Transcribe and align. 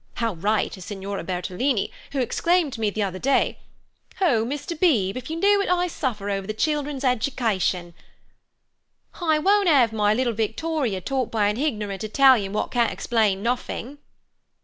How 0.15 0.33
right 0.33 0.75
is 0.75 0.85
Signora 0.85 1.23
Bertolini, 1.23 1.91
who 2.11 2.21
exclaimed 2.21 2.73
to 2.73 2.81
me 2.81 2.89
the 2.89 3.03
other 3.03 3.19
day: 3.19 3.59
'Ho, 4.17 4.43
Mr. 4.43 4.71
Beebe, 4.79 5.15
if 5.15 5.29
you 5.29 5.35
knew 5.35 5.59
what 5.59 5.69
I 5.69 5.85
suffer 5.85 6.31
over 6.31 6.47
the 6.47 6.55
children's 6.55 7.03
edjucaishion. 7.03 7.93
Hi 9.11 9.37
won't 9.37 9.69
'ave 9.69 9.95
my 9.95 10.11
little 10.15 10.33
Victorier 10.33 11.05
taught 11.05 11.29
by 11.29 11.49
a 11.49 11.55
hignorant 11.55 12.03
Italian 12.03 12.51
what 12.51 12.71
can't 12.71 12.91
explain 12.91 13.43
nothink! 13.43 13.99